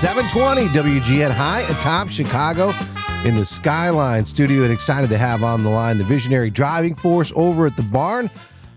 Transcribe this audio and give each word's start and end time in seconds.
720 0.00 0.68
WGN 0.76 1.30
High 1.30 1.60
atop 1.60 2.08
Chicago 2.08 2.72
in 3.24 3.36
the 3.36 3.44
Skyline 3.44 4.24
studio 4.24 4.64
and 4.64 4.72
excited 4.72 5.08
to 5.10 5.16
have 5.16 5.44
on 5.44 5.62
the 5.62 5.70
line 5.70 5.98
the 5.98 6.04
visionary 6.04 6.50
driving 6.50 6.96
force 6.96 7.32
over 7.36 7.66
at 7.66 7.76
the 7.76 7.82
barn 7.84 8.28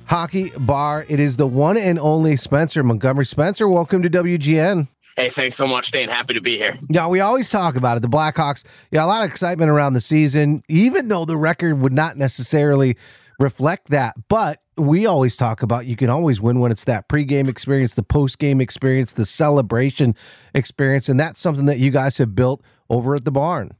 hockey 0.06 0.52
bar. 0.60 1.08
It 1.10 1.20
is 1.20 1.36
the 1.36 1.48
one 1.48 1.76
and 1.76 1.98
only 1.98 2.36
Spencer 2.36 2.84
Montgomery. 2.84 3.26
Spencer, 3.26 3.68
welcome 3.68 4.04
to 4.04 4.10
WGN. 4.12 4.88
Hey, 5.16 5.32
thanks 5.32 5.58
so 5.58 5.66
much, 5.66 5.90
Dane. 5.90 6.08
Happy 6.08 6.36
to 6.36 6.42
be 6.42 6.56
here. 6.56 6.78
Yeah, 6.88 7.08
we 7.08 7.20
always 7.20 7.50
talk 7.50 7.76
about 7.76 7.98
it. 7.98 8.02
The 8.02 8.10
Blackhawks, 8.10 8.64
yeah, 8.92 9.04
a 9.04 9.08
lot 9.08 9.26
of 9.26 9.32
excitement 9.32 9.72
around 9.72 9.94
the 9.94 10.02
season, 10.02 10.62
even 10.70 11.08
though 11.08 11.26
the 11.26 11.36
record 11.36 11.82
would 11.82 11.94
not 11.94 12.16
necessarily 12.16 12.96
reflect 13.40 13.88
that. 13.88 14.14
But 14.30 14.62
we 14.78 15.06
always 15.06 15.36
talk 15.36 15.62
about 15.62 15.86
you 15.86 15.96
can 15.96 16.10
always 16.10 16.40
win 16.40 16.60
when 16.60 16.72
it's 16.72 16.84
that 16.86 17.10
pregame 17.10 17.48
experience, 17.48 17.96
the 17.96 18.04
postgame 18.04 18.62
experience, 18.62 19.14
the 19.14 19.26
celebration 19.26 20.16
experience. 20.54 21.10
And 21.10 21.20
that's 21.20 21.40
something 21.40 21.66
that 21.66 21.80
you 21.80 21.92
guys 21.92 22.18
have 22.18 22.36
built 22.36 22.62
over 22.90 23.16
at 23.16 23.26
the 23.26 23.32
barn. 23.32 23.76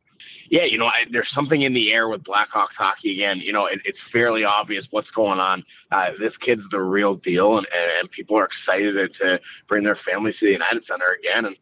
Yeah, 0.50 0.64
you 0.64 0.78
know, 0.78 0.88
I, 0.88 1.06
there's 1.10 1.30
something 1.30 1.62
in 1.62 1.74
the 1.74 1.94
air 1.94 2.08
with 2.08 2.24
Blackhawks 2.24 2.76
hockey 2.76 3.12
again. 3.12 3.40
You 3.40 3.52
know, 3.52 3.66
it, 3.66 3.82
it's 3.86 4.02
fairly 4.02 4.44
obvious 4.44 4.88
what's 4.92 5.12
going 5.12 5.40
on. 5.40 5.64
Uh, 5.92 6.12
this 6.18 6.38
kid's 6.38 6.68
the 6.70 6.82
real 6.82 7.16
deal, 7.16 7.58
and, 7.58 7.68
and 8.00 8.10
people 8.10 8.38
are 8.38 8.46
excited 8.46 9.14
to 9.16 9.40
bring 9.68 9.84
their 9.84 9.96
families 9.96 10.40
to 10.40 10.46
the 10.46 10.52
United 10.52 10.86
Center 10.86 11.18
again. 11.20 11.46
And 11.46 11.56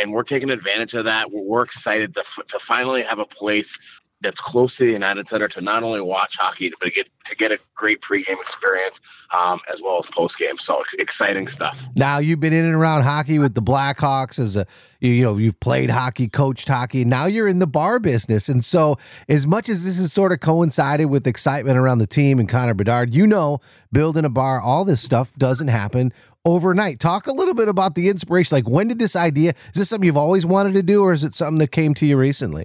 and 0.00 0.12
we're 0.12 0.22
taking 0.22 0.50
advantage 0.50 0.94
of 0.94 1.04
that. 1.06 1.30
We're 1.30 1.62
excited 1.62 2.14
to, 2.14 2.24
to 2.48 2.58
finally 2.58 3.02
have 3.02 3.18
a 3.18 3.26
place 3.26 3.78
that's 4.20 4.40
close 4.40 4.76
to 4.76 4.84
the 4.84 4.92
United 4.92 5.28
Center 5.28 5.48
to 5.48 5.60
not 5.60 5.82
only 5.82 6.00
watch 6.00 6.36
hockey 6.38 6.70
but 6.70 6.86
to 6.86 6.90
get 6.90 7.08
to 7.26 7.36
get 7.36 7.52
a 7.52 7.58
great 7.74 8.00
pregame 8.00 8.40
experience 8.40 9.00
um, 9.36 9.60
as 9.72 9.80
well 9.82 9.98
as 9.98 10.06
postgame. 10.06 10.58
So 10.58 10.82
exciting 10.98 11.46
stuff. 11.46 11.78
Now 11.94 12.18
you've 12.18 12.40
been 12.40 12.52
in 12.52 12.64
and 12.64 12.74
around 12.74 13.02
hockey 13.02 13.38
with 13.38 13.54
the 13.54 13.62
Blackhawks 13.62 14.38
as 14.38 14.56
a 14.56 14.66
you, 15.00 15.22
know 15.22 15.36
you've 15.36 15.60
played 15.60 15.90
hockey, 15.90 16.28
coached 16.28 16.68
hockey. 16.68 17.04
Now 17.04 17.26
you're 17.26 17.48
in 17.48 17.58
the 17.58 17.66
bar 17.66 18.00
business, 18.00 18.48
and 18.48 18.64
so 18.64 18.98
as 19.28 19.46
much 19.46 19.68
as 19.68 19.84
this 19.84 19.98
has 19.98 20.12
sort 20.12 20.32
of 20.32 20.40
coincided 20.40 21.06
with 21.06 21.26
excitement 21.26 21.76
around 21.76 21.98
the 21.98 22.06
team 22.06 22.38
and 22.38 22.48
Connor 22.48 22.74
Bedard, 22.74 23.14
you 23.14 23.26
know, 23.26 23.60
building 23.92 24.24
a 24.24 24.30
bar, 24.30 24.60
all 24.60 24.84
this 24.84 25.00
stuff 25.02 25.34
doesn't 25.36 25.68
happen 25.68 26.12
overnight. 26.44 26.98
Talk 26.98 27.26
a 27.26 27.32
little 27.32 27.54
bit 27.54 27.68
about 27.68 27.94
the 27.94 28.08
inspiration. 28.08 28.56
Like, 28.56 28.68
when 28.68 28.88
did 28.88 28.98
this 28.98 29.14
idea? 29.14 29.50
Is 29.72 29.80
this 29.80 29.88
something 29.90 30.06
you've 30.06 30.16
always 30.16 30.46
wanted 30.46 30.72
to 30.74 30.82
do, 30.82 31.02
or 31.02 31.12
is 31.12 31.22
it 31.22 31.34
something 31.34 31.58
that 31.58 31.72
came 31.72 31.94
to 31.94 32.06
you 32.06 32.16
recently? 32.16 32.64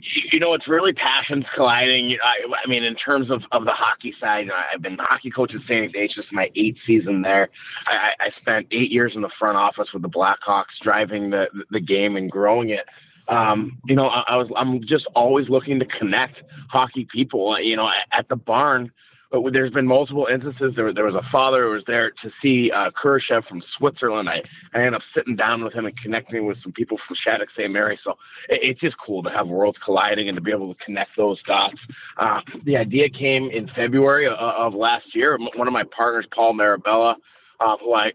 You 0.00 0.38
know, 0.38 0.54
it's 0.54 0.68
really 0.68 0.92
passions 0.92 1.50
colliding. 1.50 2.18
I, 2.22 2.44
I, 2.64 2.68
mean, 2.68 2.84
in 2.84 2.94
terms 2.94 3.30
of, 3.30 3.46
of 3.52 3.64
the 3.64 3.72
hockey 3.72 4.12
side, 4.12 4.50
I've 4.50 4.82
been 4.82 4.98
hockey 4.98 5.30
coach 5.30 5.54
at 5.54 5.60
St. 5.60 5.84
Ignatius 5.84 6.32
my 6.32 6.50
eighth 6.54 6.80
season 6.80 7.22
there. 7.22 7.50
I, 7.86 8.14
I, 8.20 8.28
spent 8.28 8.68
eight 8.70 8.90
years 8.90 9.16
in 9.16 9.22
the 9.22 9.28
front 9.28 9.56
office 9.56 9.92
with 9.92 10.02
the 10.02 10.08
Blackhawks, 10.08 10.78
driving 10.78 11.30
the 11.30 11.50
the 11.70 11.80
game 11.80 12.16
and 12.16 12.30
growing 12.30 12.70
it. 12.70 12.86
Um, 13.26 13.78
you 13.86 13.96
know, 13.96 14.08
I, 14.08 14.24
I 14.28 14.36
was 14.36 14.52
I'm 14.56 14.80
just 14.80 15.06
always 15.14 15.50
looking 15.50 15.78
to 15.80 15.84
connect 15.84 16.44
hockey 16.68 17.04
people. 17.04 17.58
You 17.58 17.76
know, 17.76 17.90
at 18.12 18.28
the 18.28 18.36
barn 18.36 18.92
but 19.30 19.52
there's 19.52 19.70
been 19.70 19.86
multiple 19.86 20.26
instances. 20.26 20.74
There, 20.74 20.92
there 20.92 21.04
was 21.04 21.14
a 21.14 21.22
father 21.22 21.64
who 21.64 21.70
was 21.70 21.84
there 21.84 22.10
to 22.10 22.30
see 22.30 22.70
uh, 22.70 22.90
from 22.90 23.60
Switzerland. 23.60 24.28
I, 24.28 24.42
I 24.72 24.78
ended 24.78 24.94
up 24.94 25.02
sitting 25.02 25.36
down 25.36 25.62
with 25.62 25.74
him 25.74 25.86
and 25.86 25.96
connecting 25.96 26.46
with 26.46 26.58
some 26.58 26.72
people 26.72 26.96
from 26.96 27.14
Shattuck 27.14 27.50
St. 27.50 27.70
Mary. 27.70 27.96
So 27.96 28.18
it, 28.48 28.60
it's 28.62 28.80
just 28.80 28.98
cool 28.98 29.22
to 29.22 29.30
have 29.30 29.48
worlds 29.48 29.78
colliding 29.78 30.28
and 30.28 30.36
to 30.36 30.40
be 30.40 30.50
able 30.50 30.74
to 30.74 30.84
connect 30.84 31.16
those 31.16 31.42
dots. 31.42 31.86
Uh, 32.16 32.40
the 32.64 32.76
idea 32.76 33.08
came 33.08 33.50
in 33.50 33.66
February 33.66 34.26
of, 34.26 34.34
of 34.34 34.74
last 34.74 35.14
year. 35.14 35.38
One 35.54 35.66
of 35.66 35.72
my 35.72 35.84
partners, 35.84 36.26
Paul 36.26 36.54
Marabella, 36.54 37.16
uh, 37.60 37.76
who 37.76 37.94
I 37.94 38.12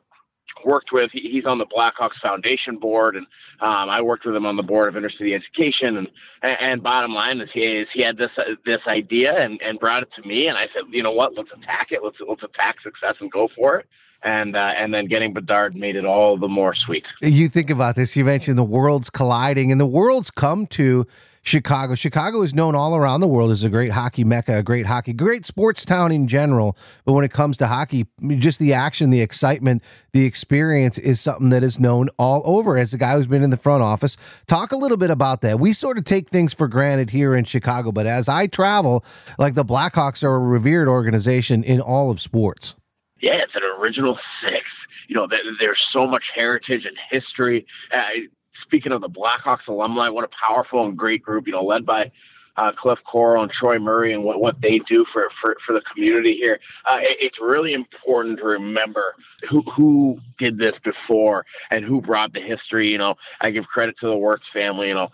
worked 0.66 0.92
with. 0.92 1.12
he's 1.12 1.46
on 1.46 1.58
the 1.58 1.66
Blackhawks 1.66 2.16
Foundation 2.16 2.78
board, 2.78 3.16
and 3.16 3.26
um, 3.59 3.90
I 3.90 4.02
worked 4.02 4.26
with 4.26 4.36
him 4.36 4.46
on 4.46 4.56
the 4.56 4.64
board 4.64 4.88
of 4.88 5.02
intercity 5.02 5.36
education. 5.36 5.98
And 5.98 6.12
and 6.42 6.84
bottom 6.84 7.14
line 7.14 7.40
is 7.42 7.52
he 7.52 7.78
is 7.78 7.91
he 7.91 8.02
had 8.02 8.18
this 8.18 8.38
uh, 8.40 8.56
this 8.66 8.88
idea 8.88 9.38
and, 9.40 9.62
and 9.62 9.80
brought 9.80 10.03
it 10.03 10.12
to 10.12 10.28
me, 10.28 10.47
and 10.47 10.58
I 10.58 10.66
said, 10.66 10.84
you 10.90 11.03
know 11.03 11.12
what, 11.12 11.36
let's 11.36 11.52
attack 11.52 11.92
it. 11.92 12.03
Let's 12.03 12.22
let's 12.22 12.44
attack 12.44 12.80
success 12.80 13.22
and 13.22 13.31
go 13.31 13.47
for 13.47 13.78
it. 13.78 13.88
And 14.24 14.56
uh, 14.56 14.74
and 14.78 14.94
then 14.94 15.08
getting 15.08 15.34
Bedard 15.34 15.75
made 15.75 15.96
it 15.96 16.06
all 16.06 16.38
the 16.38 16.47
more 16.47 16.74
sweet. 16.74 17.13
You 17.22 17.50
think 17.50 17.69
about 17.69 17.96
this. 17.96 18.16
You 18.16 18.24
mentioned 18.24 18.58
the 18.58 18.63
worlds 18.63 19.09
colliding, 19.09 19.72
and 19.72 19.81
the 19.81 19.86
worlds 19.86 20.31
come 20.31 20.66
to 20.68 21.06
Chicago. 21.46 21.94
Chicago 21.94 22.42
is 22.42 22.54
known 22.54 22.74
all 22.74 22.96
around 22.96 23.20
the 23.20 23.28
world 23.28 23.52
as 23.52 23.64
a 23.64 23.70
great 23.70 23.92
hockey 23.92 24.24
mecca, 24.24 24.58
a 24.58 24.64
great 24.64 24.86
hockey, 24.86 25.12
great 25.12 25.46
sports 25.46 25.84
town 25.84 26.12
in 26.12 26.28
general. 26.28 26.78
But 27.04 27.14
when 27.14 27.26
it 27.26 27.31
comes 27.31 27.58
to 27.58 27.68
hockey, 27.68 28.08
just 28.38 28.59
the 28.59 28.74
action, 28.74 29.09
the 29.09 29.20
excitement, 29.20 29.84
the 30.14 30.26
experience 30.26 30.98
is 30.98 31.20
something 31.20 31.50
that 31.50 31.62
is 31.62 31.81
known 31.81 32.08
all 32.18 32.42
over. 32.46 32.78
As 32.78 32.94
a 32.94 32.98
guy 32.98 33.14
who's 33.14 33.28
been 33.28 33.44
in 33.44 33.50
the 33.50 33.58
front 33.58 33.84
office, 33.84 34.16
talk 34.48 34.72
a 34.72 34.78
little 34.78 34.98
bit 34.98 35.12
about 35.12 35.42
that. 35.42 35.59
We 35.59 35.74
sort 35.74 35.98
of 35.98 36.06
take 36.06 36.30
things 36.30 36.54
for 36.54 36.70
granted 36.70 37.09
here 37.09 37.36
in 37.36 37.44
Chicago, 37.44 37.92
but 37.92 38.08
as 38.08 38.30
I 38.30 38.48
travel, 38.48 39.04
like 39.38 39.54
the 39.54 39.66
Blackhawks 39.66 40.24
are 40.24 40.36
a 40.36 40.40
revered 40.40 40.88
organization 40.88 41.62
in 41.64 41.81
all 41.81 42.10
of 42.10 42.22
sports. 42.22 42.75
Yeah, 43.20 43.36
it's 43.36 43.56
an 43.56 43.64
original 43.80 44.16
six. 44.16 44.88
You 45.10 45.16
know, 45.16 45.28
there's 45.60 45.80
so 45.80 46.08
much 46.08 46.31
heritage 46.31 46.86
and 46.86 46.98
history. 47.10 47.66
Uh, 47.92 48.12
speaking 48.53 48.91
of 48.91 49.02
the 49.02 49.09
Blackhawks 49.09 49.68
alumni, 49.68 50.09
what 50.09 50.24
a 50.24 50.30
powerful 50.30 50.86
and 50.86 50.97
great 50.97 51.22
group, 51.22 51.47
you 51.47 51.53
know, 51.53 51.64
led 51.64 51.86
by 51.86 52.12
uh, 52.56 52.72
Cliff 52.72 53.03
Koroll 53.03 53.44
and 53.44 53.52
Troy 53.52 53.80
Murray 53.80 54.14
and 54.14 54.24
what, 54.24 54.40
what 54.40 54.62
they 54.62 54.80
do 54.80 55.06
for, 55.06 55.30
for, 55.30 55.58
for 55.59 55.74
the 55.74 55.81
community 55.81 56.36
here. 56.36 56.59
Uh, 56.86 57.00
it, 57.02 57.18
it's 57.19 57.42
really 57.42 57.74
important 57.74 58.40
to 58.40 58.46
remember 58.46 59.16
who, 59.50 59.62
who 59.62 60.19
did 60.38 60.58
this 60.58 60.80
before 60.80 61.46
and 61.72 61.84
who 61.84 62.02
brought 62.02 62.34
the 62.34 62.40
history. 62.40 62.92
You 62.92 62.97
know, 62.97 63.16
I 63.42 63.52
give 63.52 63.68
credit 63.68 63.97
to 64.00 64.08
the 64.08 64.18
Wirtz 64.18 64.47
family, 64.47 64.90
you 64.90 64.94
know, 64.94 65.12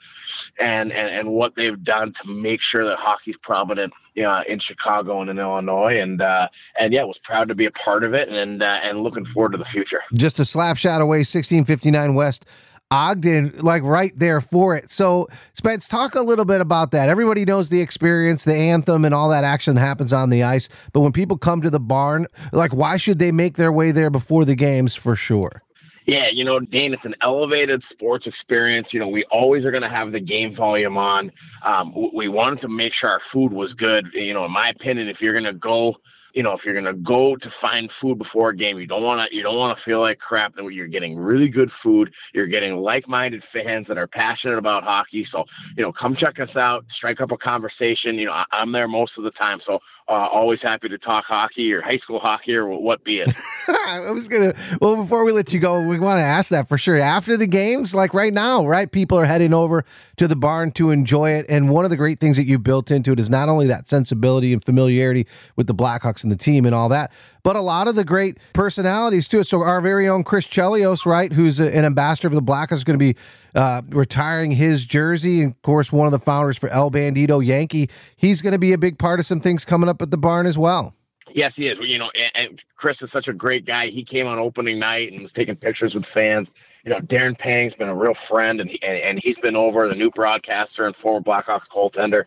and, 0.59 0.91
and, 0.91 1.09
and 1.09 1.31
what 1.31 1.55
they've 1.55 1.81
done 1.81 2.13
to 2.13 2.27
make 2.27 2.61
sure 2.61 2.85
that 2.85 2.97
hockey's 2.97 3.37
prominent 3.37 3.93
you 4.15 4.23
know, 4.23 4.43
in 4.49 4.59
Chicago 4.59 5.21
and 5.21 5.29
in 5.29 5.39
Illinois. 5.39 6.01
And, 6.01 6.21
uh, 6.21 6.49
and 6.77 6.91
yeah, 6.91 7.03
was 7.03 7.19
proud 7.19 7.47
to 7.47 7.55
be 7.55 7.65
a 7.65 7.71
part 7.71 8.03
of 8.03 8.13
it 8.13 8.27
and, 8.27 8.61
uh, 8.61 8.79
and 8.83 9.01
looking 9.01 9.23
forward 9.23 9.53
to 9.53 9.57
the 9.57 9.63
future. 9.63 10.01
Just 10.13 10.39
a 10.39 10.45
slap 10.45 10.75
shot 10.75 10.99
away, 10.99 11.19
1659 11.19 12.15
West 12.15 12.45
Ogden, 12.91 13.53
like 13.59 13.83
right 13.83 14.11
there 14.15 14.41
for 14.41 14.75
it. 14.75 14.89
So, 14.89 15.27
Spence, 15.53 15.87
talk 15.87 16.15
a 16.15 16.21
little 16.21 16.45
bit 16.45 16.59
about 16.59 16.89
that. 16.91 17.07
Everybody 17.07 17.45
knows 17.45 17.69
the 17.69 17.81
experience, 17.81 18.45
the 18.45 18.55
anthem, 18.55 19.05
and 19.05 19.13
all 19.13 19.29
that 19.29 19.43
action 19.43 19.75
happens 19.75 20.11
on 20.11 20.31
the 20.31 20.41
ice. 20.43 20.69
But 20.91 21.01
when 21.01 21.11
people 21.11 21.37
come 21.37 21.61
to 21.61 21.69
the 21.69 21.79
barn, 21.79 22.25
like, 22.51 22.73
why 22.73 22.97
should 22.97 23.19
they 23.19 23.31
make 23.31 23.57
their 23.57 23.71
way 23.71 23.91
there 23.91 24.09
before 24.09 24.43
the 24.43 24.55
games 24.55 24.95
for 24.95 25.15
sure? 25.15 25.61
Yeah, 26.07 26.29
you 26.29 26.43
know, 26.43 26.59
Dane, 26.59 26.95
it's 26.95 27.05
an 27.05 27.13
elevated 27.21 27.83
sports 27.83 28.25
experience. 28.25 28.91
You 28.91 28.99
know, 28.99 29.07
we 29.07 29.23
always 29.25 29.63
are 29.63 29.71
going 29.71 29.83
to 29.83 29.89
have 29.89 30.11
the 30.11 30.19
game 30.19 30.55
volume 30.55 30.97
on. 30.97 31.31
Um, 31.61 31.93
we 32.15 32.27
wanted 32.27 32.61
to 32.61 32.67
make 32.67 32.93
sure 32.93 33.11
our 33.11 33.19
food 33.19 33.53
was 33.53 33.75
good. 33.75 34.07
You 34.15 34.33
know, 34.33 34.43
in 34.45 34.51
my 34.51 34.69
opinion, 34.69 35.07
if 35.07 35.21
you're 35.21 35.33
going 35.33 35.45
to 35.45 35.53
go 35.53 35.97
you 36.33 36.43
know, 36.43 36.53
if 36.53 36.65
you're 36.65 36.75
gonna 36.75 36.93
go 36.93 37.35
to 37.35 37.49
find 37.49 37.91
food 37.91 38.17
before 38.17 38.49
a 38.49 38.55
game, 38.55 38.79
you 38.79 38.87
don't 38.87 39.03
want 39.03 39.27
to 39.29 39.35
you 39.35 39.41
don't 39.41 39.57
want 39.57 39.77
to 39.77 39.83
feel 39.83 39.99
like 39.99 40.19
crap. 40.19 40.55
That 40.55 40.65
you're 40.69 40.87
getting 40.87 41.17
really 41.17 41.49
good 41.49 41.71
food. 41.71 42.13
You're 42.33 42.47
getting 42.47 42.77
like-minded 42.77 43.43
fans 43.43 43.87
that 43.87 43.97
are 43.97 44.07
passionate 44.07 44.57
about 44.57 44.83
hockey. 44.83 45.23
So 45.23 45.45
you 45.77 45.83
know, 45.83 45.91
come 45.91 46.15
check 46.15 46.39
us 46.39 46.55
out. 46.55 46.85
Strike 46.89 47.21
up 47.21 47.31
a 47.31 47.37
conversation. 47.37 48.15
You 48.15 48.27
know, 48.27 48.33
I, 48.33 48.45
am 48.53 48.71
there 48.71 48.87
most 48.87 49.17
of 49.17 49.23
the 49.23 49.31
time, 49.31 49.59
so 49.59 49.79
uh, 50.07 50.27
always 50.31 50.61
happy 50.61 50.89
to 50.89 50.97
talk 50.97 51.25
hockey 51.25 51.71
or 51.73 51.81
high 51.81 51.97
school 51.97 52.19
hockey 52.19 52.55
or 52.55 52.67
what 52.67 53.03
be 53.03 53.19
it. 53.19 53.31
I 53.67 54.11
was 54.11 54.27
gonna. 54.27 54.53
Well, 54.81 54.95
before 54.95 55.23
we 55.23 55.31
let 55.31 55.53
you 55.53 55.59
go, 55.59 55.81
we 55.81 55.99
want 55.99 56.17
to 56.17 56.23
ask 56.23 56.49
that 56.49 56.67
for 56.67 56.77
sure. 56.77 56.97
After 56.97 57.37
the 57.37 57.47
games, 57.47 57.93
like 57.93 58.13
right 58.13 58.33
now, 58.33 58.65
right? 58.65 58.91
People 58.91 59.17
are 59.17 59.25
heading 59.25 59.53
over 59.53 59.85
to 60.17 60.27
the 60.27 60.35
barn 60.35 60.71
to 60.73 60.91
enjoy 60.91 61.31
it, 61.31 61.45
and 61.49 61.69
one 61.69 61.85
of 61.85 61.91
the 61.91 61.97
great 61.97 62.19
things 62.19 62.37
that 62.37 62.45
you 62.45 62.59
built 62.59 62.91
into 62.91 63.11
it 63.11 63.19
is 63.19 63.29
not 63.29 63.49
only 63.49 63.67
that 63.67 63.87
sensibility 63.87 64.53
and 64.53 64.63
familiarity 64.63 65.27
with 65.55 65.67
the 65.67 65.75
Blackhawks 65.75 66.18
and 66.23 66.31
the 66.31 66.35
team 66.35 66.65
and 66.65 66.73
all 66.73 66.89
that, 66.89 67.11
but 67.43 67.55
a 67.55 67.61
lot 67.61 67.87
of 67.87 67.95
the 67.95 68.03
great 68.03 68.37
personalities 68.53 69.27
too. 69.27 69.43
So 69.43 69.61
our 69.61 69.81
very 69.81 70.07
own 70.07 70.23
Chris 70.23 70.45
Chelios, 70.45 71.05
right, 71.05 71.31
who's 71.31 71.59
an 71.59 71.85
ambassador 71.85 72.29
for 72.29 72.35
the 72.35 72.41
Blackhawks, 72.41 72.73
is 72.73 72.83
going 72.83 72.99
to 72.99 73.13
be 73.13 73.19
uh, 73.55 73.81
retiring 73.89 74.51
his 74.51 74.85
jersey, 74.85 75.41
and 75.41 75.51
of 75.51 75.61
course, 75.61 75.91
one 75.91 76.05
of 76.05 76.11
the 76.11 76.19
founders 76.19 76.57
for 76.57 76.69
El 76.69 76.91
Bandido 76.91 77.45
Yankee. 77.45 77.89
He's 78.15 78.41
going 78.41 78.53
to 78.53 78.59
be 78.59 78.73
a 78.73 78.77
big 78.77 78.99
part 78.99 79.19
of 79.19 79.25
some 79.25 79.39
things 79.39 79.65
coming 79.65 79.89
up 79.89 80.01
at 80.01 80.11
the 80.11 80.17
barn 80.17 80.45
as 80.45 80.57
well. 80.57 80.93
Yes, 81.31 81.55
he 81.55 81.67
is. 81.67 81.79
You 81.79 81.97
know, 81.97 82.11
and, 82.15 82.31
and, 82.35 82.63
Chris 82.75 83.01
is 83.01 83.11
such 83.11 83.27
a 83.27 83.33
great 83.33 83.65
guy. 83.65 83.87
He 83.87 84.03
came 84.03 84.25
on 84.25 84.39
opening 84.39 84.79
night 84.79 85.11
and 85.11 85.21
was 85.21 85.33
taking 85.33 85.55
pictures 85.55 85.93
with 85.93 86.05
fans. 86.05 86.49
You 86.89 86.95
know, 86.95 87.01
Darren 87.01 87.37
Pang's 87.37 87.75
been 87.75 87.87
a 87.87 87.95
real 87.95 88.15
friend, 88.15 88.59
and 88.59 88.67
he, 88.67 88.81
and, 88.81 88.97
and 88.97 89.19
he's 89.19 89.37
been 89.37 89.55
over 89.55 89.87
the 89.87 89.93
new 89.93 90.09
broadcaster 90.09 90.85
and 90.85 90.95
former 90.95 91.21
Blackhawks 91.21 91.67
goaltender 91.67 92.25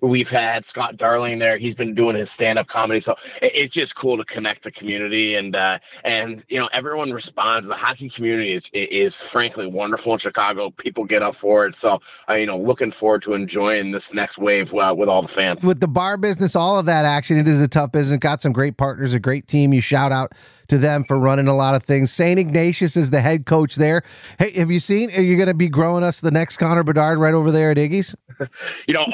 we've 0.00 0.28
had 0.28 0.66
Scott 0.66 0.96
Darling 0.96 1.38
there. 1.38 1.56
He's 1.56 1.74
been 1.74 1.94
doing 1.94 2.16
his 2.16 2.30
stand 2.30 2.58
up 2.58 2.66
comedy. 2.68 3.00
So 3.00 3.16
it's 3.42 3.74
just 3.74 3.96
cool 3.96 4.16
to 4.16 4.24
connect 4.24 4.62
the 4.64 4.70
community 4.70 5.34
and, 5.34 5.56
uh, 5.56 5.78
and, 6.04 6.44
you 6.48 6.58
know, 6.58 6.68
everyone 6.72 7.12
responds. 7.12 7.66
The 7.66 7.74
hockey 7.74 8.08
community 8.08 8.52
is, 8.52 8.70
is 8.72 9.20
frankly 9.20 9.66
wonderful 9.66 10.12
in 10.12 10.18
Chicago. 10.18 10.70
People 10.70 11.04
get 11.04 11.22
up 11.22 11.36
for 11.36 11.66
it. 11.66 11.76
So, 11.76 12.00
uh, 12.28 12.34
you 12.34 12.46
know, 12.46 12.58
looking 12.58 12.92
forward 12.92 13.22
to 13.22 13.34
enjoying 13.34 13.92
this 13.92 14.12
next 14.12 14.38
wave 14.38 14.72
uh, 14.74 14.94
with 14.96 15.08
all 15.08 15.22
the 15.22 15.28
fans. 15.28 15.62
With 15.62 15.80
the 15.80 15.88
bar 15.88 16.16
business, 16.16 16.56
all 16.56 16.78
of 16.78 16.86
that 16.86 17.04
action, 17.04 17.38
it 17.38 17.48
is 17.48 17.60
a 17.60 17.68
tough 17.68 17.92
business. 17.92 18.18
Got 18.18 18.42
some 18.42 18.52
great 18.52 18.76
partners, 18.76 19.12
a 19.12 19.20
great 19.20 19.46
team. 19.48 19.72
You 19.72 19.80
shout 19.80 20.12
out 20.12 20.32
to 20.68 20.78
them 20.78 21.04
for 21.04 21.18
running 21.18 21.48
a 21.48 21.56
lot 21.56 21.74
of 21.74 21.82
things. 21.82 22.12
St. 22.12 22.38
Ignatius 22.38 22.96
is 22.96 23.10
the 23.10 23.20
head 23.20 23.46
coach 23.46 23.76
there. 23.76 24.02
Hey, 24.38 24.52
have 24.58 24.70
you 24.70 24.80
seen? 24.80 25.10
Are 25.16 25.22
you 25.22 25.36
going 25.36 25.48
to 25.48 25.54
be 25.54 25.68
growing 25.68 26.04
us 26.04 26.20
the 26.20 26.30
next 26.30 26.58
Connor 26.58 26.82
Bedard 26.82 27.18
right 27.18 27.34
over 27.34 27.50
there 27.50 27.70
at 27.70 27.76
Iggy's? 27.76 28.14
you 28.86 28.94
know, 28.94 29.04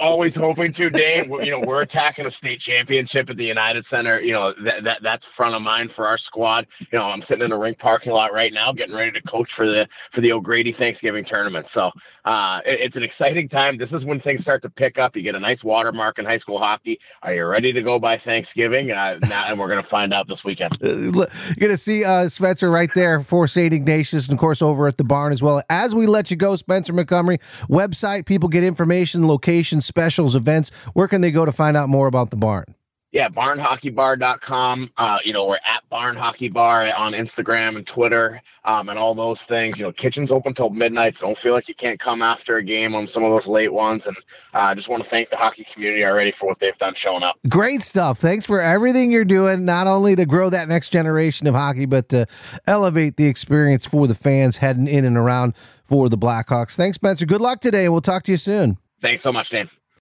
always 0.00 0.34
hoping 0.34 0.72
to, 0.72 0.90
Dave. 0.90 1.28
You 1.28 1.50
know, 1.50 1.60
we're 1.60 1.82
attacking 1.82 2.26
a 2.26 2.30
state 2.30 2.60
championship 2.60 3.30
at 3.30 3.36
the 3.36 3.44
United 3.44 3.86
Center. 3.86 4.20
You 4.20 4.32
know, 4.32 4.52
that, 4.62 4.84
that 4.84 5.02
that's 5.02 5.24
front 5.24 5.54
of 5.54 5.62
mind 5.62 5.90
for 5.90 6.06
our 6.06 6.18
squad. 6.18 6.66
You 6.80 6.98
know, 6.98 7.04
I'm 7.04 7.22
sitting 7.22 7.44
in 7.44 7.50
the 7.50 7.58
rink 7.58 7.78
parking 7.78 8.12
lot 8.12 8.32
right 8.32 8.52
now, 8.52 8.72
getting 8.72 8.94
ready 8.94 9.12
to 9.12 9.22
coach 9.22 9.54
for 9.54 9.66
the 9.66 9.88
for 10.12 10.20
the 10.20 10.32
O'Grady 10.32 10.72
Thanksgiving 10.72 11.24
tournament. 11.24 11.68
So 11.68 11.92
uh, 12.24 12.60
it, 12.66 12.80
it's 12.80 12.96
an 12.96 13.02
exciting 13.02 13.48
time. 13.48 13.78
This 13.78 13.92
is 13.92 14.04
when 14.04 14.20
things 14.20 14.42
start 14.42 14.62
to 14.62 14.70
pick 14.70 14.98
up. 14.98 15.16
You 15.16 15.22
get 15.22 15.34
a 15.34 15.40
nice 15.40 15.64
watermark 15.64 16.18
in 16.18 16.24
high 16.24 16.38
school 16.38 16.58
hockey. 16.58 17.00
Are 17.22 17.34
you 17.34 17.46
ready 17.46 17.72
to 17.72 17.82
go 17.82 17.98
by 17.98 18.18
Thanksgiving? 18.18 18.90
Uh, 18.90 19.18
now, 19.22 19.46
and 19.48 19.58
we're 19.58 19.68
going 19.68 19.82
to 19.82 19.88
find 19.88 20.12
out 20.12 20.28
this 20.28 20.44
weekend. 20.44 20.76
You're 21.12 21.70
to 21.70 21.76
see 21.76 22.04
uh, 22.04 22.28
Spencer 22.28 22.70
right 22.70 22.90
there 22.94 23.20
for 23.20 23.46
St. 23.46 23.72
Ignatius, 23.72 24.28
and 24.28 24.34
of 24.34 24.40
course 24.40 24.62
over 24.62 24.86
at 24.86 24.98
the 24.98 25.04
barn 25.04 25.32
as 25.32 25.42
well. 25.42 25.62
As 25.68 25.94
we 25.94 26.06
let 26.06 26.30
you 26.30 26.36
go, 26.36 26.56
Spencer 26.56 26.92
Montgomery 26.92 27.38
website. 27.68 28.26
People 28.26 28.48
get 28.48 28.64
information, 28.64 29.26
location, 29.26 29.80
specials, 29.80 30.34
events. 30.34 30.70
Where 30.92 31.08
can 31.08 31.20
they 31.20 31.30
go 31.30 31.44
to 31.44 31.52
find 31.52 31.76
out 31.76 31.88
more 31.88 32.06
about 32.06 32.30
the 32.30 32.36
barn? 32.36 32.66
Yeah, 33.14 33.28
barnhockeybar.com. 33.28 34.90
Uh, 34.96 35.18
you 35.24 35.32
know, 35.32 35.46
we're 35.46 35.60
at 35.64 35.84
barnhockeybar 35.90 36.98
on 36.98 37.12
Instagram 37.12 37.76
and 37.76 37.86
Twitter 37.86 38.42
um, 38.64 38.88
and 38.88 38.98
all 38.98 39.14
those 39.14 39.42
things. 39.42 39.78
You 39.78 39.84
know, 39.84 39.92
kitchen's 39.92 40.32
open 40.32 40.52
till 40.52 40.70
midnight, 40.70 41.14
so 41.14 41.26
don't 41.26 41.38
feel 41.38 41.52
like 41.52 41.68
you 41.68 41.76
can't 41.76 42.00
come 42.00 42.22
after 42.22 42.56
a 42.56 42.62
game 42.62 42.92
on 42.92 43.06
some 43.06 43.22
of 43.22 43.30
those 43.30 43.46
late 43.46 43.72
ones. 43.72 44.08
And 44.08 44.16
uh, 44.52 44.58
I 44.58 44.72
uh, 44.72 44.74
just 44.74 44.88
want 44.88 45.04
to 45.04 45.08
thank 45.08 45.30
the 45.30 45.36
hockey 45.36 45.62
community 45.62 46.04
already 46.04 46.32
for 46.32 46.46
what 46.46 46.58
they've 46.58 46.76
done 46.78 46.94
showing 46.94 47.22
up. 47.22 47.36
Great 47.48 47.82
stuff. 47.82 48.18
Thanks 48.18 48.46
for 48.46 48.60
everything 48.60 49.12
you're 49.12 49.24
doing, 49.24 49.64
not 49.64 49.86
only 49.86 50.16
to 50.16 50.26
grow 50.26 50.50
that 50.50 50.66
next 50.66 50.88
generation 50.88 51.46
of 51.46 51.54
hockey, 51.54 51.86
but 51.86 52.08
to 52.08 52.26
elevate 52.66 53.16
the 53.16 53.26
experience 53.26 53.86
for 53.86 54.08
the 54.08 54.16
fans 54.16 54.56
heading 54.56 54.88
in 54.88 55.04
and 55.04 55.16
around 55.16 55.54
for 55.84 56.08
the 56.08 56.18
Blackhawks. 56.18 56.74
Thanks, 56.74 56.96
Spencer. 56.96 57.26
Good 57.26 57.40
luck 57.40 57.60
today. 57.60 57.84
and 57.84 57.92
We'll 57.92 58.02
talk 58.02 58.24
to 58.24 58.32
you 58.32 58.38
soon. 58.38 58.76
Thanks 59.00 59.22
so 59.22 59.32
much, 59.32 59.50
Dan. 59.50 59.70